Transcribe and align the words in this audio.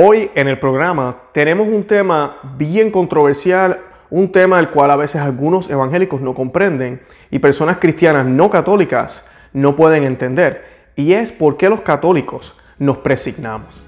Hoy 0.00 0.30
en 0.36 0.46
el 0.46 0.60
programa 0.60 1.22
tenemos 1.32 1.66
un 1.66 1.82
tema 1.82 2.36
bien 2.56 2.92
controversial, 2.92 3.80
un 4.10 4.30
tema 4.30 4.58
del 4.58 4.70
cual 4.70 4.92
a 4.92 4.96
veces 4.96 5.20
algunos 5.20 5.68
evangélicos 5.68 6.20
no 6.20 6.34
comprenden 6.34 7.00
y 7.32 7.40
personas 7.40 7.78
cristianas 7.78 8.24
no 8.24 8.48
católicas 8.48 9.26
no 9.52 9.74
pueden 9.74 10.04
entender, 10.04 10.92
y 10.94 11.14
es 11.14 11.32
por 11.32 11.56
qué 11.56 11.68
los 11.68 11.80
católicos 11.80 12.56
nos 12.78 12.98
presignamos. 12.98 13.87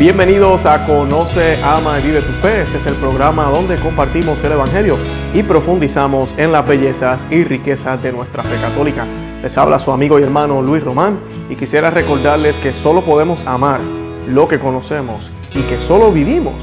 Bienvenidos 0.00 0.64
a 0.64 0.86
Conoce, 0.86 1.62
Ama 1.62 2.00
y 2.00 2.04
Vive 2.04 2.22
tu 2.22 2.32
Fe. 2.32 2.62
Este 2.62 2.78
es 2.78 2.86
el 2.86 2.94
programa 2.94 3.44
donde 3.50 3.76
compartimos 3.76 4.42
el 4.42 4.52
Evangelio 4.52 4.96
y 5.34 5.42
profundizamos 5.42 6.32
en 6.38 6.52
las 6.52 6.66
bellezas 6.66 7.26
y 7.30 7.44
riquezas 7.44 8.02
de 8.02 8.10
nuestra 8.10 8.42
fe 8.42 8.58
católica. 8.58 9.06
Les 9.42 9.58
habla 9.58 9.78
su 9.78 9.92
amigo 9.92 10.18
y 10.18 10.22
hermano 10.22 10.62
Luis 10.62 10.82
Román 10.82 11.20
y 11.50 11.54
quisiera 11.54 11.90
recordarles 11.90 12.56
que 12.56 12.72
solo 12.72 13.04
podemos 13.04 13.46
amar 13.46 13.82
lo 14.26 14.48
que 14.48 14.58
conocemos 14.58 15.30
y 15.54 15.60
que 15.64 15.78
solo 15.78 16.10
vivimos 16.10 16.54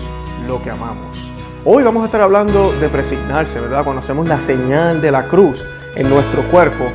lo 0.48 0.63
que 0.63 0.72
amamos. 0.72 1.16
Hoy 1.63 1.84
vamos 1.84 2.02
a 2.02 2.05
estar 2.08 2.22
hablando 2.22 2.72
de 2.72 2.90
presignarse, 2.90 3.60
¿verdad? 3.60 3.84
Cuando 3.84 3.99
hacemos 3.99 4.27
la 4.27 4.40
señal 4.40 4.99
de 4.99 5.12
la 5.12 5.27
cruz 5.27 5.63
en 5.94 6.10
nuestro 6.10 6.49
cuerpo 6.49 6.85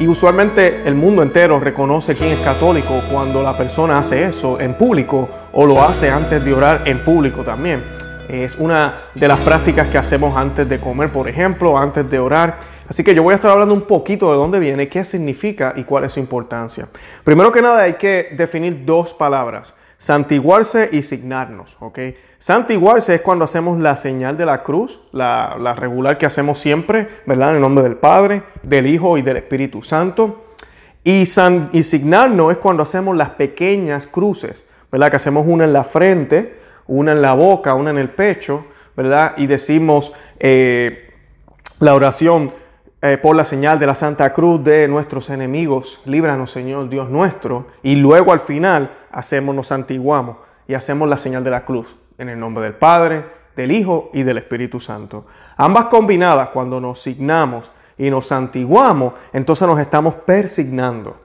y 0.00 0.06
usualmente 0.06 0.82
el 0.84 0.94
mundo 0.94 1.22
entero 1.22 1.58
reconoce 1.58 2.14
quién 2.14 2.30
es 2.30 2.40
católico 2.40 3.02
cuando 3.10 3.42
la 3.42 3.56
persona 3.56 3.98
hace 3.98 4.24
eso 4.24 4.60
en 4.60 4.74
público 4.74 5.28
o 5.52 5.66
lo 5.66 5.82
hace 5.82 6.08
antes 6.08 6.44
de 6.44 6.52
orar 6.52 6.82
en 6.86 7.04
público 7.04 7.42
también. 7.42 7.84
Es 8.28 8.56
una 8.56 9.04
de 9.14 9.26
las 9.26 9.40
prácticas 9.40 9.88
que 9.88 9.98
hacemos 9.98 10.36
antes 10.36 10.68
de 10.68 10.78
comer, 10.78 11.10
por 11.10 11.28
ejemplo, 11.28 11.76
antes 11.76 12.08
de 12.08 12.18
orar. 12.18 12.58
Así 12.88 13.02
que 13.02 13.14
yo 13.14 13.22
voy 13.22 13.32
a 13.32 13.36
estar 13.36 13.50
hablando 13.50 13.74
un 13.74 13.82
poquito 13.82 14.30
de 14.30 14.36
dónde 14.36 14.60
viene, 14.60 14.88
qué 14.88 15.02
significa 15.02 15.72
y 15.74 15.84
cuál 15.84 16.04
es 16.04 16.12
su 16.12 16.20
importancia. 16.20 16.88
Primero 17.24 17.50
que 17.50 17.62
nada 17.62 17.82
hay 17.82 17.94
que 17.94 18.34
definir 18.36 18.84
dos 18.84 19.14
palabras 19.14 19.74
santiguarse 19.98 20.88
y 20.92 21.02
signarnos, 21.02 21.76
¿ok? 21.80 21.98
Santiguarse 22.38 23.16
es 23.16 23.20
cuando 23.20 23.44
hacemos 23.44 23.80
la 23.80 23.96
señal 23.96 24.36
de 24.36 24.46
la 24.46 24.62
cruz, 24.62 25.00
la, 25.10 25.74
regular 25.76 26.16
que 26.16 26.24
hacemos 26.24 26.60
siempre, 26.60 27.08
¿verdad? 27.26 27.50
En 27.50 27.56
el 27.56 27.60
nombre 27.60 27.82
del 27.82 27.96
Padre, 27.96 28.44
del 28.62 28.86
Hijo 28.86 29.18
y 29.18 29.22
del 29.22 29.38
Espíritu 29.38 29.82
Santo. 29.82 30.44
Y, 31.02 31.26
signarnos 31.26 32.52
es 32.52 32.58
cuando 32.58 32.84
hacemos 32.84 33.16
las 33.16 33.30
pequeñas 33.30 34.06
cruces, 34.06 34.64
¿verdad? 34.92 35.10
Que 35.10 35.16
hacemos 35.16 35.46
una 35.48 35.64
en 35.64 35.72
la 35.72 35.82
frente, 35.82 36.58
una 36.86 37.12
en 37.12 37.20
la 37.20 37.32
boca, 37.32 37.74
una 37.74 37.90
en 37.90 37.98
el 37.98 38.10
pecho, 38.10 38.66
¿verdad? 38.96 39.34
Y 39.36 39.48
decimos 39.48 40.12
eh, 40.38 41.10
la 41.80 41.94
oración 41.94 42.52
eh, 43.00 43.16
por 43.16 43.36
la 43.36 43.44
señal 43.44 43.78
de 43.78 43.86
la 43.86 43.94
Santa 43.94 44.32
Cruz 44.32 44.64
de 44.64 44.88
nuestros 44.88 45.30
enemigos, 45.30 46.00
líbranos 46.04 46.50
Señor 46.50 46.88
Dios 46.88 47.08
nuestro, 47.08 47.68
y 47.80 47.94
luego 47.94 48.32
al 48.32 48.40
final 48.40 48.90
hacemos, 49.12 49.54
nos 49.54 49.68
santiguamos 49.68 50.38
y 50.66 50.74
hacemos 50.74 51.08
la 51.08 51.16
señal 51.16 51.44
de 51.44 51.50
la 51.50 51.64
cruz 51.64 51.94
en 52.18 52.28
el 52.28 52.40
nombre 52.40 52.64
del 52.64 52.74
Padre, 52.74 53.24
del 53.54 53.70
Hijo 53.70 54.10
y 54.12 54.24
del 54.24 54.38
Espíritu 54.38 54.80
Santo. 54.80 55.26
Ambas 55.56 55.84
combinadas, 55.84 56.48
cuando 56.48 56.80
nos 56.80 57.00
signamos 57.00 57.70
y 57.96 58.10
nos 58.10 58.26
santiguamos, 58.26 59.14
entonces 59.32 59.68
nos 59.68 59.78
estamos 59.78 60.16
persignando. 60.16 61.20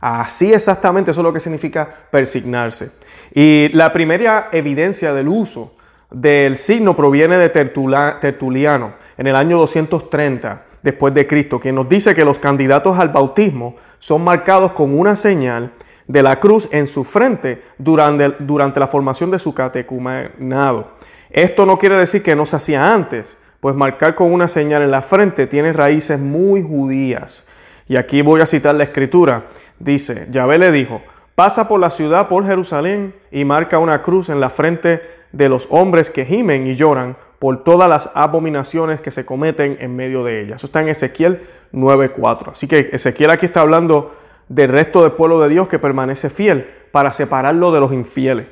Así 0.00 0.52
exactamente, 0.52 1.10
eso 1.10 1.20
es 1.20 1.24
lo 1.24 1.32
que 1.34 1.40
significa 1.40 1.88
persignarse. 2.10 2.92
Y 3.34 3.68
la 3.74 3.92
primera 3.92 4.48
evidencia 4.50 5.12
del 5.12 5.28
uso 5.28 5.74
del 6.10 6.56
signo 6.56 6.96
proviene 6.96 7.36
de 7.36 7.50
Tertuliano 7.50 8.94
en 9.18 9.26
el 9.26 9.36
año 9.36 9.58
230 9.58 10.64
después 10.82 11.14
de 11.14 11.26
Cristo, 11.26 11.60
quien 11.60 11.74
nos 11.74 11.88
dice 11.88 12.14
que 12.14 12.24
los 12.24 12.38
candidatos 12.38 12.98
al 12.98 13.08
bautismo 13.10 13.76
son 13.98 14.24
marcados 14.24 14.72
con 14.72 14.98
una 14.98 15.16
señal 15.16 15.72
de 16.06 16.22
la 16.22 16.40
cruz 16.40 16.68
en 16.72 16.86
su 16.86 17.04
frente 17.04 17.62
durante, 17.76 18.34
durante 18.38 18.80
la 18.80 18.86
formación 18.86 19.30
de 19.30 19.38
su 19.38 19.54
catecumenado. 19.54 20.92
Esto 21.30 21.66
no 21.66 21.78
quiere 21.78 21.96
decir 21.96 22.22
que 22.22 22.34
no 22.34 22.46
se 22.46 22.56
hacía 22.56 22.92
antes, 22.92 23.36
pues 23.60 23.74
marcar 23.74 24.14
con 24.14 24.32
una 24.32 24.48
señal 24.48 24.82
en 24.82 24.90
la 24.90 25.02
frente 25.02 25.46
tiene 25.46 25.72
raíces 25.72 26.18
muy 26.18 26.62
judías. 26.62 27.46
Y 27.86 27.96
aquí 27.96 28.22
voy 28.22 28.40
a 28.40 28.46
citar 28.46 28.74
la 28.74 28.84
escritura. 28.84 29.46
Dice, 29.78 30.26
Yahvé 30.30 30.58
le 30.58 30.72
dijo, 30.72 31.02
pasa 31.34 31.68
por 31.68 31.80
la 31.80 31.90
ciudad, 31.90 32.28
por 32.28 32.46
Jerusalén, 32.46 33.14
y 33.30 33.44
marca 33.44 33.78
una 33.78 34.02
cruz 34.02 34.28
en 34.28 34.40
la 34.40 34.50
frente 34.50 35.02
de 35.32 35.48
los 35.48 35.66
hombres 35.70 36.10
que 36.10 36.24
gimen 36.24 36.66
y 36.66 36.74
lloran 36.74 37.16
por 37.38 37.62
todas 37.62 37.88
las 37.88 38.10
abominaciones 38.14 39.00
que 39.00 39.10
se 39.10 39.24
cometen 39.24 39.76
en 39.80 39.94
medio 39.94 40.24
de 40.24 40.42
ella. 40.42 40.56
Eso 40.56 40.66
está 40.66 40.80
en 40.80 40.88
Ezequiel 40.88 41.46
9:4. 41.72 42.52
Así 42.52 42.66
que 42.66 42.90
Ezequiel 42.92 43.30
aquí 43.30 43.46
está 43.46 43.60
hablando 43.60 44.14
del 44.48 44.70
resto 44.70 45.02
del 45.02 45.12
pueblo 45.12 45.40
de 45.40 45.48
Dios 45.48 45.68
que 45.68 45.78
permanece 45.78 46.30
fiel 46.30 46.68
para 46.90 47.12
separarlo 47.12 47.70
de 47.70 47.80
los 47.80 47.92
infieles. 47.92 48.46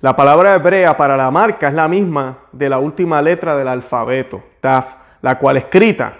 La 0.00 0.16
palabra 0.16 0.54
hebrea 0.54 0.96
para 0.96 1.16
la 1.16 1.30
marca 1.30 1.68
es 1.68 1.74
la 1.74 1.86
misma 1.86 2.38
de 2.50 2.68
la 2.68 2.78
última 2.78 3.22
letra 3.22 3.56
del 3.56 3.68
alfabeto, 3.68 4.42
Taf, 4.60 4.94
la 5.20 5.38
cual 5.38 5.58
escrita 5.58 6.16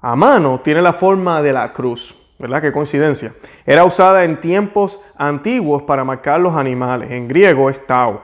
a 0.00 0.14
mano 0.14 0.60
tiene 0.62 0.82
la 0.82 0.92
forma 0.92 1.40
de 1.40 1.52
la 1.52 1.72
cruz. 1.72 2.16
¿Verdad? 2.38 2.60
Qué 2.60 2.70
coincidencia. 2.70 3.32
Era 3.64 3.84
usada 3.84 4.24
en 4.24 4.38
tiempos 4.42 5.00
antiguos 5.16 5.84
para 5.84 6.04
marcar 6.04 6.38
los 6.38 6.54
animales. 6.54 7.10
En 7.10 7.26
griego 7.26 7.70
es 7.70 7.86
tau 7.86 8.20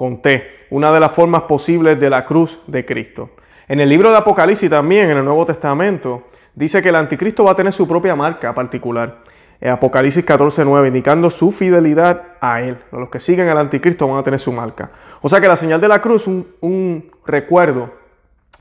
con 0.00 0.22
T, 0.22 0.48
una 0.70 0.90
de 0.94 0.98
las 0.98 1.12
formas 1.12 1.42
posibles 1.42 2.00
de 2.00 2.08
la 2.08 2.24
cruz 2.24 2.58
de 2.66 2.86
Cristo. 2.86 3.32
En 3.68 3.80
el 3.80 3.90
libro 3.90 4.10
de 4.10 4.16
Apocalipsis 4.16 4.70
también, 4.70 5.10
en 5.10 5.18
el 5.18 5.24
Nuevo 5.26 5.44
Testamento, 5.44 6.22
dice 6.54 6.80
que 6.80 6.88
el 6.88 6.96
anticristo 6.96 7.44
va 7.44 7.50
a 7.50 7.54
tener 7.54 7.70
su 7.70 7.86
propia 7.86 8.16
marca 8.16 8.54
particular. 8.54 9.18
Apocalipsis 9.62 10.24
14:9, 10.24 10.86
indicando 10.86 11.28
su 11.28 11.52
fidelidad 11.52 12.22
a 12.40 12.62
él. 12.62 12.78
Los 12.92 13.10
que 13.10 13.20
siguen 13.20 13.50
al 13.50 13.58
anticristo 13.58 14.08
van 14.08 14.16
a 14.16 14.22
tener 14.22 14.40
su 14.40 14.52
marca. 14.52 14.90
O 15.20 15.28
sea 15.28 15.38
que 15.38 15.48
la 15.48 15.56
señal 15.56 15.82
de 15.82 15.88
la 15.88 16.00
cruz 16.00 16.22
es 16.22 16.28
un, 16.28 16.48
un 16.62 17.10
recuerdo 17.26 17.92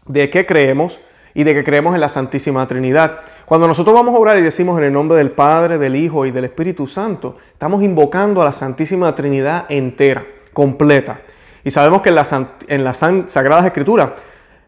de 0.08 0.30
que 0.30 0.46
creemos 0.46 1.00
y 1.34 1.46
de 1.46 1.54
que 1.54 1.64
creemos 1.64 1.96
en 1.96 2.02
la 2.02 2.10
Santísima 2.10 2.68
Trinidad. 2.68 3.22
Cuando 3.46 3.66
nosotros 3.66 3.96
vamos 3.96 4.14
a 4.14 4.18
orar 4.18 4.38
y 4.38 4.42
decimos 4.42 4.78
en 4.78 4.84
el 4.84 4.92
nombre 4.92 5.18
del 5.18 5.32
Padre, 5.32 5.78
del 5.78 5.96
Hijo 5.96 6.26
y 6.26 6.32
del 6.32 6.44
Espíritu 6.44 6.86
Santo, 6.86 7.38
estamos 7.54 7.82
invocando 7.82 8.42
a 8.42 8.46
la 8.46 8.52
Santísima 8.52 9.16
Trinidad 9.16 9.68
entera 9.70 10.26
completa. 10.59 11.22
Y 11.64 11.72
sabemos 11.72 12.02
que 12.02 12.09
en 12.09 12.16
las 12.84 13.03
en 13.03 13.30
Sagradas 13.30 13.66
Escrituras, 13.66 14.09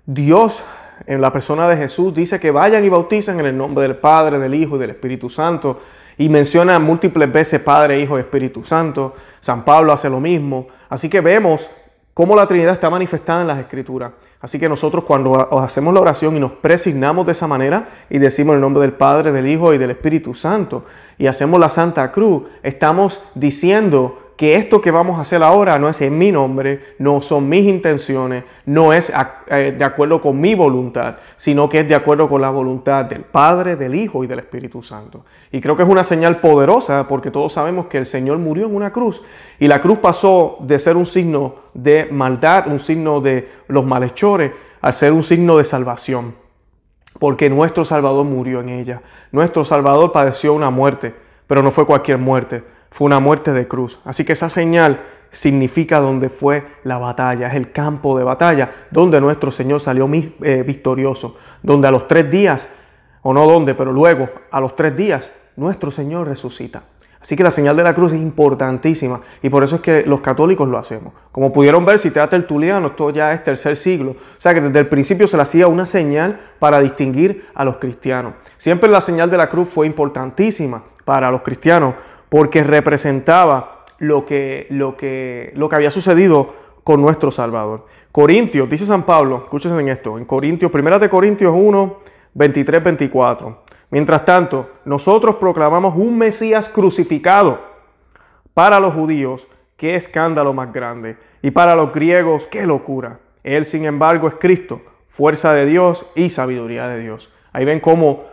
Dios, 0.05 0.63
en 1.05 1.19
la 1.19 1.33
persona 1.33 1.67
de 1.67 1.75
Jesús, 1.75 2.13
dice 2.13 2.39
que 2.39 2.49
vayan 2.49 2.85
y 2.85 2.87
bauticen 2.87 3.41
en 3.41 3.47
el 3.47 3.57
nombre 3.57 3.81
del 3.81 3.97
Padre, 3.97 4.39
del 4.39 4.55
Hijo 4.55 4.77
y 4.77 4.79
del 4.79 4.91
Espíritu 4.91 5.29
Santo. 5.29 5.81
Y 6.17 6.29
menciona 6.29 6.79
múltiples 6.79 7.29
veces 7.29 7.59
Padre, 7.59 7.99
Hijo 7.99 8.17
y 8.17 8.21
Espíritu 8.21 8.63
Santo. 8.63 9.15
San 9.41 9.65
Pablo 9.65 9.91
hace 9.91 10.09
lo 10.09 10.21
mismo. 10.21 10.67
Así 10.87 11.09
que 11.09 11.19
vemos 11.19 11.69
cómo 12.13 12.37
la 12.37 12.47
Trinidad 12.47 12.71
está 12.71 12.89
manifestada 12.89 13.41
en 13.41 13.47
las 13.47 13.59
Escrituras. 13.59 14.13
Así 14.39 14.57
que 14.57 14.69
nosotros 14.69 15.03
cuando 15.03 15.59
hacemos 15.59 15.93
la 15.93 15.99
oración 15.99 16.37
y 16.37 16.39
nos 16.39 16.53
presignamos 16.53 17.25
de 17.25 17.33
esa 17.33 17.47
manera 17.47 17.89
y 18.09 18.17
decimos 18.17 18.55
el 18.55 18.61
nombre 18.61 18.81
del 18.83 18.93
Padre, 18.93 19.33
del 19.33 19.45
Hijo 19.45 19.73
y 19.73 19.77
del 19.77 19.91
Espíritu 19.91 20.33
Santo 20.33 20.85
y 21.17 21.27
hacemos 21.27 21.59
la 21.59 21.67
Santa 21.67 22.13
Cruz, 22.13 22.43
estamos 22.63 23.21
diciendo 23.35 24.20
que 24.41 24.55
esto 24.55 24.81
que 24.81 24.89
vamos 24.89 25.19
a 25.19 25.21
hacer 25.21 25.43
ahora 25.43 25.77
no 25.77 25.87
es 25.87 26.01
en 26.01 26.17
mi 26.17 26.31
nombre, 26.31 26.95
no 26.97 27.21
son 27.21 27.47
mis 27.47 27.63
intenciones, 27.67 28.43
no 28.65 28.91
es 28.91 29.13
eh, 29.51 29.75
de 29.77 29.85
acuerdo 29.85 30.19
con 30.19 30.41
mi 30.41 30.55
voluntad, 30.55 31.17
sino 31.37 31.69
que 31.69 31.81
es 31.81 31.87
de 31.87 31.93
acuerdo 31.93 32.27
con 32.27 32.41
la 32.41 32.49
voluntad 32.49 33.05
del 33.05 33.21
Padre, 33.21 33.75
del 33.75 33.93
Hijo 33.93 34.23
y 34.23 34.27
del 34.27 34.39
Espíritu 34.39 34.81
Santo. 34.81 35.25
Y 35.51 35.61
creo 35.61 35.77
que 35.77 35.83
es 35.83 35.89
una 35.89 36.03
señal 36.03 36.39
poderosa 36.39 37.07
porque 37.07 37.29
todos 37.29 37.53
sabemos 37.53 37.85
que 37.85 37.99
el 37.99 38.07
Señor 38.07 38.39
murió 38.39 38.65
en 38.65 38.73
una 38.73 38.91
cruz 38.91 39.21
y 39.59 39.67
la 39.67 39.79
cruz 39.79 39.99
pasó 39.99 40.57
de 40.61 40.79
ser 40.79 40.97
un 40.97 41.05
signo 41.05 41.57
de 41.75 42.07
maldad, 42.09 42.65
un 42.65 42.79
signo 42.79 43.21
de 43.21 43.47
los 43.67 43.85
malhechores, 43.85 44.53
a 44.81 44.91
ser 44.91 45.11
un 45.11 45.21
signo 45.21 45.57
de 45.57 45.65
salvación. 45.65 46.33
Porque 47.19 47.47
nuestro 47.47 47.85
Salvador 47.85 48.25
murió 48.25 48.61
en 48.61 48.69
ella. 48.69 49.03
Nuestro 49.31 49.65
Salvador 49.65 50.11
padeció 50.11 50.55
una 50.55 50.71
muerte, 50.71 51.13
pero 51.45 51.61
no 51.61 51.69
fue 51.69 51.85
cualquier 51.85 52.17
muerte 52.17 52.80
fue 52.91 53.05
una 53.05 53.19
muerte 53.19 53.53
de 53.53 53.67
cruz. 53.67 53.99
Así 54.05 54.23
que 54.23 54.33
esa 54.33 54.49
señal 54.49 55.01
significa 55.31 55.99
donde 55.99 56.29
fue 56.29 56.67
la 56.83 56.97
batalla, 56.97 57.47
es 57.47 57.55
el 57.55 57.71
campo 57.71 58.17
de 58.17 58.23
batalla, 58.23 58.71
donde 58.91 59.19
nuestro 59.21 59.49
Señor 59.49 59.79
salió 59.79 60.09
eh, 60.13 60.63
victorioso, 60.67 61.37
donde 61.63 61.87
a 61.87 61.91
los 61.91 62.07
tres 62.07 62.29
días, 62.29 62.67
o 63.23 63.33
no 63.33 63.47
donde, 63.49 63.73
pero 63.73 63.91
luego, 63.91 64.29
a 64.51 64.59
los 64.59 64.75
tres 64.75 64.95
días, 64.95 65.31
nuestro 65.55 65.89
Señor 65.89 66.27
resucita. 66.27 66.83
Así 67.21 67.35
que 67.35 67.43
la 67.43 67.51
señal 67.51 67.77
de 67.77 67.83
la 67.83 67.93
cruz 67.93 68.13
es 68.13 68.19
importantísima 68.19 69.21
y 69.43 69.49
por 69.49 69.63
eso 69.63 69.75
es 69.75 69.81
que 69.81 70.03
los 70.07 70.21
católicos 70.21 70.67
lo 70.67 70.79
hacemos. 70.79 71.13
Como 71.31 71.53
pudieron 71.53 71.85
ver, 71.85 71.99
si 71.99 72.09
te 72.09 72.19
da 72.19 72.27
tertuliano, 72.27 72.87
esto 72.87 73.11
ya 73.11 73.31
es 73.31 73.43
tercer 73.43 73.75
siglo. 73.75 74.11
O 74.11 74.41
sea 74.41 74.55
que 74.55 74.61
desde 74.61 74.79
el 74.79 74.87
principio 74.87 75.27
se 75.27 75.37
le 75.37 75.43
hacía 75.43 75.67
una 75.67 75.85
señal 75.85 76.41
para 76.57 76.79
distinguir 76.79 77.45
a 77.53 77.63
los 77.63 77.77
cristianos. 77.77 78.33
Siempre 78.57 78.89
la 78.89 79.01
señal 79.01 79.29
de 79.29 79.37
la 79.37 79.49
cruz 79.49 79.69
fue 79.69 79.85
importantísima 79.85 80.83
para 81.05 81.29
los 81.29 81.43
cristianos 81.43 81.93
porque 82.31 82.63
representaba 82.63 83.83
lo 83.97 84.25
que, 84.25 84.65
lo 84.69 84.95
que, 84.95 85.51
lo 85.53 85.67
que 85.67 85.75
había 85.75 85.91
sucedido 85.91 86.55
con 86.81 87.01
nuestro 87.01 87.29
Salvador. 87.29 87.87
Corintios, 88.09 88.69
dice 88.69 88.85
San 88.85 89.03
Pablo, 89.03 89.41
escúchense 89.43 89.77
en 89.77 89.89
esto, 89.89 90.17
en 90.17 90.23
Corintios, 90.23 90.71
primera 90.71 90.97
de 90.97 91.09
Corintios 91.09 91.53
1, 91.53 91.97
23, 92.33 92.83
24, 92.85 93.63
Mientras 93.89 94.23
tanto, 94.23 94.69
nosotros 94.85 95.35
proclamamos 95.35 95.93
un 95.97 96.17
Mesías 96.17 96.69
crucificado. 96.69 97.59
Para 98.53 98.79
los 98.79 98.93
judíos, 98.93 99.49
qué 99.75 99.95
escándalo 99.95 100.53
más 100.53 100.71
grande. 100.71 101.17
Y 101.41 101.51
para 101.51 101.75
los 101.75 101.91
griegos, 101.91 102.47
qué 102.47 102.65
locura. 102.65 103.19
Él, 103.43 103.65
sin 103.65 103.83
embargo, 103.83 104.29
es 104.29 104.35
Cristo, 104.35 104.79
fuerza 105.09 105.51
de 105.51 105.65
Dios 105.65 106.05
y 106.15 106.29
sabiduría 106.29 106.87
de 106.87 106.99
Dios. 106.99 107.29
Ahí 107.51 107.65
ven 107.65 107.81
cómo 107.81 108.23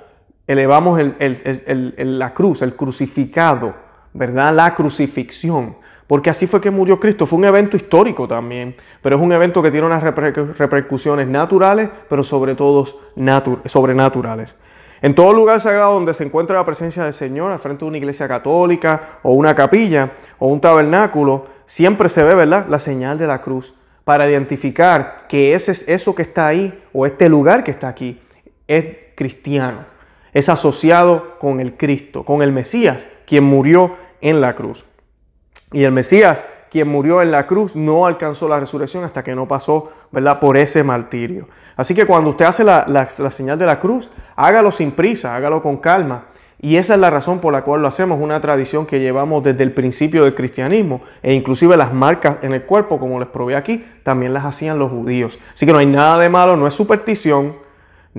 elevamos 0.46 1.00
la 1.18 2.32
cruz, 2.32 2.62
el 2.62 2.76
crucificado, 2.76 3.88
¿verdad? 4.12 4.55
La 4.55 4.75
crucifixión. 4.75 5.76
Porque 6.06 6.31
así 6.31 6.46
fue 6.46 6.60
que 6.60 6.70
murió 6.70 6.99
Cristo. 6.99 7.26
Fue 7.26 7.38
un 7.38 7.44
evento 7.44 7.76
histórico 7.76 8.26
también, 8.26 8.75
pero 9.02 9.16
es 9.16 9.22
un 9.22 9.32
evento 9.32 9.62
que 9.62 9.70
tiene 9.70 9.87
unas 9.87 10.02
repercusiones 10.02 11.28
naturales, 11.28 11.90
pero 12.08 12.25
sobre 12.25 12.55
todo 12.55 12.87
sobrenaturales. 13.66 14.56
En 15.00 15.14
todo 15.14 15.32
lugar 15.32 15.60
sagrado 15.60 15.94
donde 15.94 16.14
se 16.14 16.25
encuentra 16.25 16.56
la 16.56 16.64
presencia 16.64 17.05
del 17.05 17.12
Señor, 17.12 17.52
al 17.52 17.58
frente 17.60 17.84
de 17.84 17.88
una 17.88 17.99
iglesia 17.99 18.26
católica 18.26 19.20
o 19.22 19.32
una 19.32 19.55
capilla 19.55 20.12
o 20.38 20.49
un 20.49 20.60
tabernáculo, 20.60 21.44
siempre 21.66 22.08
se 22.08 22.25
ve, 22.25 22.34
¿verdad?, 22.34 22.66
la 22.69 22.78
señal 22.78 23.19
de 23.19 23.26
la 23.26 23.40
cruz 23.40 23.75
para 24.08 24.28
identificar 24.28 25.26
que 25.28 25.55
ese 25.55 25.72
es 25.72 25.87
eso 25.87 26.14
que 26.14 26.22
está 26.22 26.46
ahí 26.46 26.82
o 26.94 27.05
este 27.05 27.28
lugar 27.28 27.62
que 27.62 27.70
está 27.70 27.88
aquí 27.88 28.20
es 28.66 28.87
cristiano, 29.14 29.84
es 30.32 30.49
asociado 30.49 31.38
con 31.38 31.60
el 31.60 31.76
Cristo, 31.76 32.25
con 32.25 32.40
el 32.40 32.50
Mesías, 32.50 33.06
quien 33.28 33.44
murió 33.44 33.92
en 34.20 34.40
la 34.40 34.54
cruz. 34.54 34.86
Y 35.72 35.84
el 35.84 35.92
Mesías, 35.92 36.44
quien 36.70 36.88
murió 36.88 37.20
en 37.20 37.30
la 37.30 37.46
cruz, 37.46 37.76
no 37.76 38.06
alcanzó 38.06 38.48
la 38.48 38.58
resurrección 38.58 39.04
hasta 39.04 39.22
que 39.22 39.34
no 39.34 39.46
pasó, 39.46 39.90
¿verdad?, 40.10 40.40
por 40.40 40.56
ese 40.56 40.82
martirio. 40.82 41.46
Así 41.76 41.94
que 41.94 42.06
cuando 42.06 42.30
usted 42.30 42.46
hace 42.46 42.64
la, 42.64 43.06
señal 43.30 43.58
de 43.58 43.66
la 43.66 43.78
cruz, 43.78 44.10
hágalo 44.34 44.72
sin 44.72 44.92
prisa, 44.92 45.36
hágalo 45.36 45.62
con 45.62 45.76
calma. 45.76 46.28
Y 46.60 46.76
esa 46.76 46.94
es 46.94 47.00
la 47.00 47.10
razón 47.10 47.38
por 47.38 47.52
la 47.52 47.62
cual 47.62 47.82
lo 47.82 47.88
hacemos, 47.88 48.19
una 48.19 48.40
tradición 48.40 48.84
que 48.84 48.98
llevamos 48.98 49.44
desde 49.44 49.62
el 49.62 49.72
principio 49.72 50.24
del 50.24 50.34
cristianismo 50.34 51.02
e 51.22 51.32
inclusive 51.32 51.76
las 51.76 51.92
marcas 51.92 52.38
en 52.42 52.52
el 52.52 52.64
cuerpo, 52.64 52.98
como 52.98 53.20
les 53.20 53.28
probé 53.28 53.54
aquí, 53.54 53.84
también 54.02 54.32
las 54.34 54.44
hacían 54.44 54.78
los 54.78 54.90
judíos. 54.90 55.38
Así 55.54 55.66
que 55.66 55.72
no 55.72 55.78
hay 55.78 55.86
nada 55.86 56.19
de 56.19 56.28
malo, 56.28 56.56
no 56.56 56.66
es 56.66 56.74
superstición, 56.74 57.68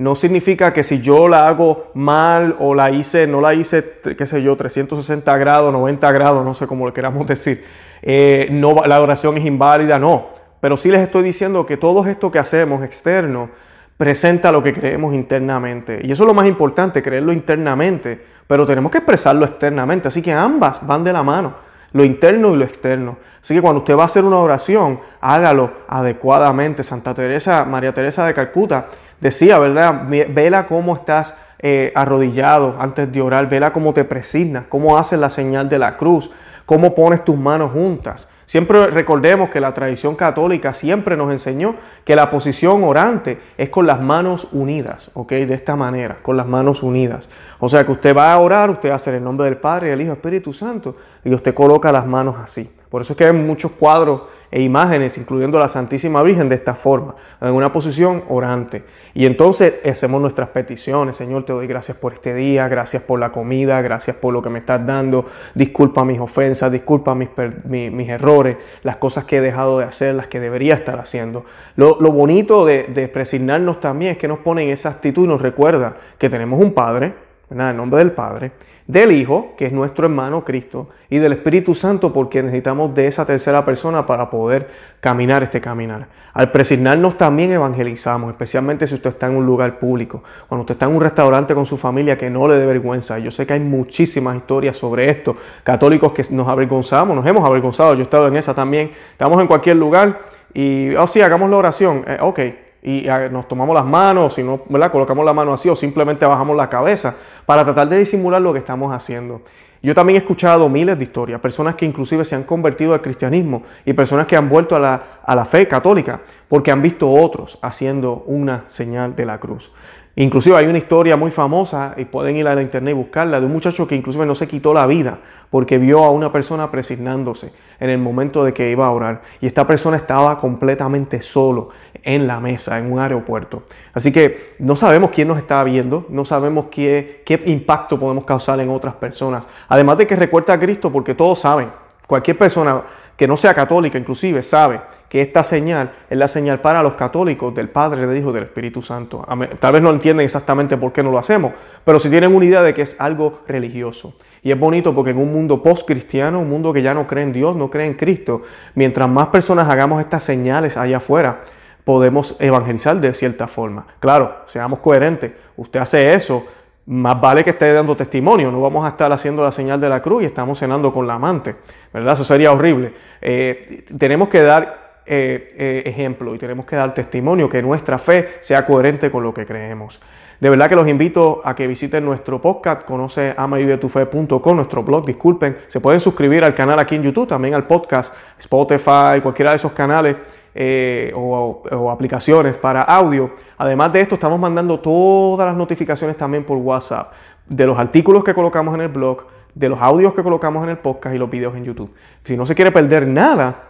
no 0.00 0.16
significa 0.16 0.72
que 0.72 0.82
si 0.82 1.02
yo 1.02 1.28
la 1.28 1.46
hago 1.46 1.90
mal 1.92 2.56
o 2.58 2.74
la 2.74 2.90
hice, 2.90 3.26
no 3.26 3.42
la 3.42 3.52
hice, 3.52 3.98
qué 4.16 4.24
sé 4.24 4.42
yo, 4.42 4.56
360 4.56 5.36
grados, 5.36 5.70
90 5.74 6.10
grados, 6.10 6.42
no 6.42 6.54
sé 6.54 6.66
cómo 6.66 6.86
le 6.86 6.94
queramos 6.94 7.26
decir, 7.26 7.62
eh, 8.00 8.48
la 8.50 9.02
oración 9.02 9.36
es 9.36 9.44
inválida, 9.44 9.98
no. 9.98 10.28
Pero 10.58 10.78
sí 10.78 10.90
les 10.90 11.02
estoy 11.02 11.22
diciendo 11.22 11.66
que 11.66 11.76
todo 11.76 12.06
esto 12.06 12.30
que 12.30 12.38
hacemos 12.38 12.82
externo 12.82 13.50
presenta 13.98 14.50
lo 14.50 14.62
que 14.62 14.72
creemos 14.72 15.12
internamente. 15.12 16.00
Y 16.02 16.12
eso 16.12 16.22
es 16.22 16.26
lo 16.26 16.32
más 16.32 16.46
importante, 16.46 17.02
creerlo 17.02 17.30
internamente, 17.30 18.24
pero 18.46 18.64
tenemos 18.64 18.90
que 18.90 18.98
expresarlo 18.98 19.44
externamente. 19.44 20.08
Así 20.08 20.22
que 20.22 20.32
ambas 20.32 20.80
van 20.86 21.04
de 21.04 21.12
la 21.12 21.22
mano, 21.22 21.56
lo 21.92 22.04
interno 22.04 22.54
y 22.54 22.56
lo 22.56 22.64
externo. 22.64 23.18
Así 23.42 23.54
que 23.54 23.60
cuando 23.60 23.80
usted 23.80 23.98
va 23.98 24.02
a 24.02 24.06
hacer 24.06 24.24
una 24.24 24.38
oración, 24.38 25.00
hágalo 25.20 25.72
adecuadamente. 25.88 26.82
Santa 26.82 27.12
Teresa, 27.12 27.66
María 27.66 27.92
Teresa 27.92 28.26
de 28.26 28.32
Calcuta, 28.32 28.88
decía, 29.20 29.58
¿verdad? 29.58 30.06
Vela 30.08 30.66
cómo 30.66 30.94
estás 30.94 31.34
eh, 31.58 31.92
arrodillado 31.94 32.76
antes 32.78 33.12
de 33.12 33.20
orar, 33.20 33.48
vela 33.48 33.72
cómo 33.72 33.92
te 33.92 34.04
presignas, 34.04 34.64
cómo 34.68 34.96
haces 34.96 35.18
la 35.18 35.30
señal 35.30 35.68
de 35.68 35.78
la 35.78 35.96
cruz, 35.96 36.30
cómo 36.64 36.94
pones 36.94 37.24
tus 37.24 37.36
manos 37.36 37.72
juntas. 37.72 38.28
Siempre 38.46 38.88
recordemos 38.88 39.50
que 39.50 39.60
la 39.60 39.72
tradición 39.74 40.16
católica 40.16 40.74
siempre 40.74 41.16
nos 41.16 41.30
enseñó 41.30 41.76
que 42.04 42.16
la 42.16 42.30
posición 42.30 42.82
orante 42.82 43.38
es 43.56 43.68
con 43.68 43.86
las 43.86 44.02
manos 44.02 44.48
unidas, 44.50 45.12
¿ok? 45.14 45.30
De 45.30 45.54
esta 45.54 45.76
manera, 45.76 46.18
con 46.20 46.36
las 46.36 46.48
manos 46.48 46.82
unidas. 46.82 47.28
O 47.60 47.68
sea 47.68 47.86
que 47.86 47.92
usted 47.92 48.16
va 48.16 48.32
a 48.32 48.38
orar, 48.40 48.70
usted 48.70 48.90
a 48.90 48.96
hacer 48.96 49.14
el 49.14 49.22
nombre 49.22 49.44
del 49.44 49.58
Padre, 49.58 49.90
del 49.90 50.00
Hijo, 50.00 50.14
Espíritu 50.14 50.52
Santo, 50.52 50.96
y 51.24 51.32
usted 51.32 51.54
coloca 51.54 51.92
las 51.92 52.06
manos 52.06 52.36
así. 52.42 52.68
Por 52.90 53.02
eso 53.02 53.12
es 53.12 53.16
que 53.16 53.24
hay 53.24 53.32
muchos 53.32 53.70
cuadros 53.70 54.22
e 54.50 54.60
imágenes, 54.62 55.16
incluyendo 55.16 55.60
la 55.60 55.68
Santísima 55.68 56.24
Virgen, 56.24 56.48
de 56.48 56.56
esta 56.56 56.74
forma, 56.74 57.14
en 57.40 57.52
una 57.52 57.72
posición 57.72 58.24
orante. 58.28 58.82
Y 59.14 59.26
entonces 59.26 59.74
hacemos 59.86 60.20
nuestras 60.20 60.48
peticiones. 60.48 61.14
Señor, 61.14 61.44
te 61.44 61.52
doy 61.52 61.68
gracias 61.68 61.96
por 61.96 62.12
este 62.12 62.34
día, 62.34 62.66
gracias 62.66 63.04
por 63.04 63.20
la 63.20 63.30
comida, 63.30 63.80
gracias 63.80 64.16
por 64.16 64.32
lo 64.32 64.42
que 64.42 64.50
me 64.50 64.58
estás 64.58 64.84
dando. 64.84 65.26
Disculpa 65.54 66.04
mis 66.04 66.18
ofensas, 66.18 66.72
disculpa 66.72 67.14
mis, 67.14 67.28
mis, 67.64 68.08
errores, 68.08 68.56
las 68.82 68.96
cosas 68.96 69.24
que 69.24 69.36
he 69.36 69.40
dejado 69.40 69.78
de 69.78 69.84
hacer, 69.84 70.16
las 70.16 70.26
que 70.26 70.40
debería 70.40 70.74
estar 70.74 70.98
haciendo. 70.98 71.44
Lo, 71.76 71.94
bonito 71.94 72.66
de, 72.66 72.84
de 72.84 73.06
presignarnos 73.06 73.78
también 73.78 74.12
es 74.12 74.18
que 74.18 74.26
nos 74.26 74.40
pone 74.40 74.64
en 74.64 74.70
esa 74.70 74.88
actitud 74.88 75.26
y 75.26 75.28
nos 75.28 75.40
recuerda 75.40 75.96
que 76.18 76.28
tenemos 76.28 76.60
un 76.60 76.74
Padre, 76.74 77.14
en 77.50 77.60
el 77.60 77.76
nombre 77.76 77.98
del 77.98 78.12
Padre, 78.12 78.52
del 78.86 79.12
Hijo, 79.12 79.54
que 79.56 79.66
es 79.66 79.72
nuestro 79.72 80.06
hermano 80.06 80.44
Cristo, 80.44 80.88
y 81.08 81.18
del 81.18 81.32
Espíritu 81.32 81.74
Santo, 81.74 82.12
porque 82.12 82.42
necesitamos 82.42 82.94
de 82.94 83.06
esa 83.06 83.24
tercera 83.24 83.64
persona 83.64 84.06
para 84.06 84.30
poder 84.30 84.68
caminar 85.00 85.42
este 85.42 85.60
caminar. 85.60 86.08
Al 86.32 86.50
presignarnos 86.50 87.16
también 87.16 87.52
evangelizamos, 87.52 88.30
especialmente 88.30 88.86
si 88.86 88.94
usted 88.94 89.10
está 89.10 89.26
en 89.26 89.36
un 89.36 89.46
lugar 89.46 89.78
público, 89.78 90.22
cuando 90.48 90.62
usted 90.62 90.74
está 90.74 90.86
en 90.86 90.94
un 90.94 91.00
restaurante 91.00 91.54
con 91.54 91.66
su 91.66 91.76
familia 91.76 92.16
que 92.16 92.30
no 92.30 92.48
le 92.48 92.54
dé 92.54 92.66
vergüenza. 92.66 93.18
Yo 93.18 93.30
sé 93.30 93.46
que 93.46 93.54
hay 93.54 93.60
muchísimas 93.60 94.36
historias 94.36 94.76
sobre 94.76 95.10
esto, 95.10 95.36
católicos 95.62 96.12
que 96.12 96.24
nos 96.30 96.48
avergonzamos, 96.48 97.16
nos 97.16 97.26
hemos 97.26 97.44
avergonzado, 97.44 97.94
yo 97.94 98.00
he 98.00 98.04
estado 98.04 98.28
en 98.28 98.36
esa 98.36 98.54
también. 98.54 98.92
Estamos 99.12 99.40
en 99.40 99.46
cualquier 99.46 99.76
lugar 99.76 100.18
y, 100.52 100.94
oh 100.96 101.06
sí, 101.06 101.20
hagamos 101.20 101.48
la 101.50 101.56
oración, 101.56 102.04
eh, 102.06 102.18
ok, 102.20 102.40
y 102.82 103.08
ah, 103.08 103.28
nos 103.28 103.46
tomamos 103.48 103.74
las 103.74 103.84
manos, 103.84 104.34
si 104.34 104.42
no, 104.42 104.62
colocamos 104.90 105.24
la 105.24 105.32
mano 105.32 105.52
así 105.52 105.68
o 105.68 105.76
simplemente 105.76 106.24
bajamos 106.26 106.56
la 106.56 106.68
cabeza 106.68 107.14
para 107.46 107.64
tratar 107.64 107.88
de 107.88 107.98
disimular 107.98 108.40
lo 108.40 108.52
que 108.52 108.58
estamos 108.58 108.92
haciendo. 108.92 109.42
Yo 109.82 109.94
también 109.94 110.16
he 110.16 110.18
escuchado 110.18 110.68
miles 110.68 110.98
de 110.98 111.04
historias, 111.04 111.40
personas 111.40 111.74
que 111.74 111.86
inclusive 111.86 112.24
se 112.26 112.34
han 112.34 112.42
convertido 112.42 112.92
al 112.92 113.00
cristianismo 113.00 113.62
y 113.86 113.94
personas 113.94 114.26
que 114.26 114.36
han 114.36 114.48
vuelto 114.48 114.76
a 114.76 114.78
la, 114.78 115.02
a 115.24 115.34
la 115.34 115.46
fe 115.46 115.66
católica 115.66 116.20
porque 116.48 116.70
han 116.70 116.82
visto 116.82 117.10
otros 117.10 117.58
haciendo 117.62 118.22
una 118.26 118.64
señal 118.68 119.16
de 119.16 119.24
la 119.24 119.38
cruz. 119.38 119.72
Inclusive 120.16 120.56
hay 120.56 120.66
una 120.66 120.78
historia 120.78 121.16
muy 121.16 121.30
famosa, 121.30 121.94
y 121.96 122.04
pueden 122.04 122.36
ir 122.36 122.48
a 122.48 122.54
la 122.54 122.62
internet 122.62 122.92
y 122.92 122.96
buscarla, 122.96 123.38
de 123.38 123.46
un 123.46 123.52
muchacho 123.52 123.86
que 123.86 123.94
inclusive 123.94 124.26
no 124.26 124.34
se 124.34 124.48
quitó 124.48 124.74
la 124.74 124.86
vida 124.86 125.18
porque 125.50 125.78
vio 125.78 126.04
a 126.04 126.10
una 126.10 126.32
persona 126.32 126.70
presignándose 126.70 127.52
en 127.78 127.90
el 127.90 127.98
momento 127.98 128.44
de 128.44 128.52
que 128.52 128.70
iba 128.70 128.86
a 128.86 128.90
orar. 128.90 129.22
Y 129.40 129.46
esta 129.46 129.66
persona 129.66 129.96
estaba 129.96 130.38
completamente 130.38 131.22
solo 131.22 131.70
en 132.02 132.26
la 132.26 132.40
mesa, 132.40 132.78
en 132.78 132.92
un 132.92 132.98
aeropuerto. 132.98 133.64
Así 133.92 134.12
que 134.12 134.54
no 134.58 134.76
sabemos 134.76 135.10
quién 135.10 135.28
nos 135.28 135.38
está 135.38 135.62
viendo, 135.64 136.06
no 136.08 136.24
sabemos 136.24 136.66
qué, 136.70 137.22
qué 137.24 137.40
impacto 137.46 137.98
podemos 137.98 138.24
causar 138.24 138.60
en 138.60 138.70
otras 138.70 138.94
personas. 138.94 139.46
Además 139.68 139.98
de 139.98 140.06
que 140.06 140.16
recuerda 140.16 140.54
a 140.54 140.58
Cristo 140.58 140.90
porque 140.92 141.14
todos 141.14 141.40
saben, 141.40 141.70
cualquier 142.06 142.38
persona 142.38 142.82
que 143.16 143.26
no 143.26 143.36
sea 143.36 143.54
católica 143.54 143.98
inclusive 143.98 144.42
sabe 144.42 144.80
que 145.10 145.20
esta 145.20 145.42
señal 145.42 145.90
es 146.08 146.16
la 146.16 146.28
señal 146.28 146.60
para 146.60 146.84
los 146.84 146.94
católicos 146.94 147.52
del 147.52 147.68
Padre, 147.68 148.06
del 148.06 148.16
Hijo 148.16 148.30
y 148.30 148.34
del 148.34 148.44
Espíritu 148.44 148.80
Santo. 148.80 149.26
Tal 149.58 149.72
vez 149.72 149.82
no 149.82 149.90
entienden 149.90 150.24
exactamente 150.24 150.76
por 150.76 150.92
qué 150.92 151.02
no 151.02 151.10
lo 151.10 151.18
hacemos, 151.18 151.52
pero 151.84 151.98
si 151.98 152.08
tienen 152.08 152.32
una 152.32 152.44
idea 152.44 152.62
de 152.62 152.72
que 152.72 152.82
es 152.82 152.94
algo 153.00 153.40
religioso. 153.48 154.14
Y 154.40 154.52
es 154.52 154.58
bonito 154.58 154.94
porque 154.94 155.10
en 155.10 155.18
un 155.18 155.32
mundo 155.32 155.64
post-cristiano, 155.64 156.38
un 156.38 156.48
mundo 156.48 156.72
que 156.72 156.80
ya 156.80 156.94
no 156.94 157.08
cree 157.08 157.24
en 157.24 157.32
Dios, 157.32 157.56
no 157.56 157.68
cree 157.68 157.88
en 157.88 157.94
Cristo, 157.94 158.42
mientras 158.76 159.08
más 159.08 159.28
personas 159.28 159.68
hagamos 159.68 160.00
estas 160.00 160.22
señales 160.22 160.76
allá 160.76 160.98
afuera, 160.98 161.40
podemos 161.82 162.36
evangelizar 162.38 163.00
de 163.00 163.12
cierta 163.12 163.48
forma. 163.48 163.88
Claro, 163.98 164.36
seamos 164.46 164.78
coherentes. 164.78 165.32
Usted 165.56 165.80
hace 165.80 166.14
eso, 166.14 166.46
más 166.86 167.20
vale 167.20 167.42
que 167.42 167.50
esté 167.50 167.72
dando 167.72 167.96
testimonio. 167.96 168.52
No 168.52 168.60
vamos 168.60 168.84
a 168.86 168.90
estar 168.90 169.12
haciendo 169.12 169.42
la 169.42 169.50
señal 169.50 169.80
de 169.80 169.88
la 169.88 170.00
cruz 170.00 170.22
y 170.22 170.26
estamos 170.26 170.60
cenando 170.60 170.92
con 170.92 171.08
la 171.08 171.14
amante. 171.14 171.56
¿Verdad? 171.92 172.14
Eso 172.14 172.22
sería 172.22 172.52
horrible. 172.52 172.94
Eh, 173.20 173.84
tenemos 173.98 174.28
que 174.28 174.40
dar 174.40 174.89
eh, 175.12 175.54
eh, 175.58 175.82
ejemplo 175.86 176.36
y 176.36 176.38
tenemos 176.38 176.64
que 176.64 176.76
dar 176.76 176.94
testimonio 176.94 177.48
que 177.48 177.60
nuestra 177.60 177.98
fe 177.98 178.38
sea 178.38 178.64
coherente 178.64 179.10
con 179.10 179.24
lo 179.24 179.34
que 179.34 179.44
creemos. 179.44 180.00
De 180.38 180.48
verdad 180.48 180.68
que 180.68 180.76
los 180.76 180.86
invito 180.86 181.42
a 181.44 181.56
que 181.56 181.66
visiten 181.66 182.04
nuestro 182.04 182.40
podcast, 182.40 182.84
conoce 182.84 183.34
amavivetufe.com, 183.36 184.54
nuestro 184.54 184.84
blog, 184.84 185.04
disculpen. 185.04 185.56
Se 185.66 185.80
pueden 185.80 185.98
suscribir 185.98 186.44
al 186.44 186.54
canal 186.54 186.78
aquí 186.78 186.94
en 186.94 187.02
YouTube, 187.02 187.26
también 187.26 187.54
al 187.54 187.66
podcast, 187.66 188.14
Spotify, 188.38 189.20
cualquiera 189.20 189.50
de 189.50 189.56
esos 189.56 189.72
canales 189.72 190.14
eh, 190.54 191.12
o, 191.16 191.90
aplicaciones 191.90 192.56
para 192.56 192.82
audio. 192.82 193.32
Además 193.58 193.92
de 193.92 194.02
esto, 194.02 194.14
estamos 194.14 194.38
mandando 194.38 194.78
todas 194.78 195.44
las 195.44 195.56
notificaciones 195.56 196.16
también 196.16 196.44
por 196.44 196.56
WhatsApp 196.58 197.12
de 197.48 197.66
los 197.66 197.76
artículos 197.76 198.22
que 198.22 198.32
colocamos 198.32 198.76
en 198.76 198.82
el 198.82 198.88
blog, 198.88 199.24
de 199.56 199.68
los 199.68 199.80
audios 199.82 200.14
que 200.14 200.22
colocamos 200.22 200.62
en 200.62 200.70
el 200.70 200.78
podcast 200.78 201.16
y 201.16 201.18
los 201.18 201.28
videos 201.28 201.56
en 201.56 201.64
YouTube. 201.64 201.92
Si 202.22 202.36
no 202.36 202.46
se 202.46 202.54
quiere 202.54 202.70
perder 202.70 203.08
nada, 203.08 203.69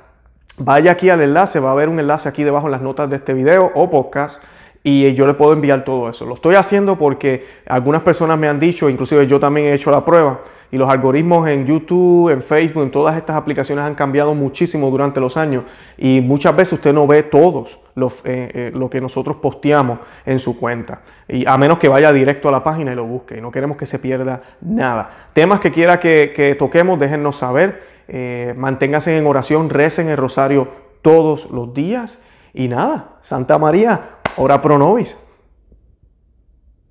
vaya 0.60 0.92
aquí 0.92 1.10
al 1.10 1.20
enlace, 1.20 1.58
va 1.58 1.70
a 1.70 1.72
haber 1.72 1.88
un 1.88 1.98
enlace 1.98 2.28
aquí 2.28 2.44
debajo 2.44 2.66
en 2.66 2.72
las 2.72 2.82
notas 2.82 3.10
de 3.10 3.16
este 3.16 3.34
video 3.34 3.72
o 3.74 3.90
podcast 3.90 4.42
y 4.82 5.12
yo 5.14 5.26
le 5.26 5.34
puedo 5.34 5.52
enviar 5.52 5.84
todo 5.84 6.08
eso. 6.08 6.24
Lo 6.24 6.34
estoy 6.34 6.54
haciendo 6.54 6.96
porque 6.96 7.44
algunas 7.66 8.02
personas 8.02 8.38
me 8.38 8.48
han 8.48 8.58
dicho, 8.58 8.88
inclusive 8.88 9.26
yo 9.26 9.38
también 9.38 9.66
he 9.66 9.74
hecho 9.74 9.90
la 9.90 10.04
prueba, 10.04 10.40
Y 10.72 10.76
los 10.78 10.88
algoritmos 10.88 11.48
en 11.48 11.66
YouTube, 11.66 12.30
en 12.30 12.42
Facebook, 12.42 12.84
en 12.84 12.92
todas 12.92 13.16
estas 13.16 13.34
aplicaciones 13.34 13.84
han 13.84 13.96
cambiado 13.96 14.34
muchísimo 14.34 14.88
durante 14.88 15.18
los 15.18 15.36
años. 15.36 15.64
Y 15.98 16.20
muchas 16.20 16.54
veces 16.54 16.74
usted 16.74 16.92
no 16.92 17.08
ve 17.08 17.24
todos 17.24 17.80
eh, 17.96 18.12
eh, 18.24 18.70
lo 18.72 18.88
que 18.88 19.00
nosotros 19.00 19.38
posteamos 19.38 19.98
en 20.24 20.38
su 20.38 20.56
cuenta. 20.56 21.00
Y 21.28 21.44
a 21.44 21.58
menos 21.58 21.78
que 21.78 21.88
vaya 21.88 22.12
directo 22.12 22.48
a 22.48 22.52
la 22.52 22.62
página 22.62 22.92
y 22.92 22.94
lo 22.94 23.04
busque. 23.04 23.38
Y 23.38 23.40
no 23.40 23.50
queremos 23.50 23.76
que 23.76 23.84
se 23.84 23.98
pierda 23.98 24.42
nada. 24.60 25.10
Temas 25.32 25.58
que 25.58 25.72
quiera 25.72 25.98
que, 25.98 26.54
toquemos, 26.56 27.00
déjennos 27.00 27.36
saber. 27.36 27.80
Eh, 28.12 28.54
manténgase 28.56 29.16
en 29.16 29.24
oración, 29.24 29.70
recen 29.70 30.08
el 30.08 30.16
rosario 30.16 30.66
todos 31.00 31.48
los 31.50 31.72
días. 31.72 32.18
Y 32.52 32.66
nada, 32.66 33.18
Santa 33.20 33.56
María, 33.56 34.16
ora 34.36 34.60
pro 34.60 34.78
nobis. 34.78 35.16